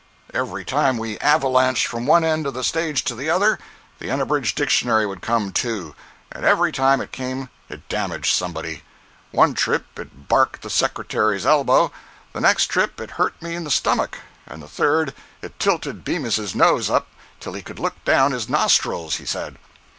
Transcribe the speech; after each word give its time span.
Every 0.33 0.65
time 0.65 0.97
we 0.97 1.19
avalanched 1.19 1.85
from 1.85 2.07
one 2.07 2.23
end 2.23 2.47
of 2.47 2.55
the 2.55 2.63
stage 2.63 3.03
to 3.03 3.13
the 3.13 3.29
other, 3.29 3.59
the 3.99 4.09
Unabridged 4.09 4.55
Dictionary 4.57 5.05
would 5.05 5.21
come 5.21 5.51
too; 5.51 5.93
and 6.31 6.43
every 6.43 6.71
time 6.71 6.99
it 7.01 7.11
came 7.11 7.49
it 7.69 7.87
damaged 7.87 8.33
somebody. 8.33 8.81
One 9.29 9.53
trip 9.53 9.99
it 9.99 10.27
"barked" 10.27 10.63
the 10.63 10.71
Secretary's 10.71 11.45
elbow; 11.45 11.91
the 12.33 12.41
next 12.41 12.65
trip 12.65 12.99
it 12.99 13.11
hurt 13.11 13.39
me 13.43 13.53
in 13.53 13.63
the 13.63 13.69
stomach, 13.69 14.17
and 14.47 14.63
the 14.63 14.67
third 14.67 15.13
it 15.43 15.59
tilted 15.59 16.03
Bemis's 16.03 16.55
nose 16.55 16.89
up 16.89 17.05
till 17.39 17.53
he 17.53 17.61
could 17.61 17.77
look 17.77 18.03
down 18.03 18.31
his 18.31 18.49
nostrils—he 18.49 19.25
said. 19.27 19.59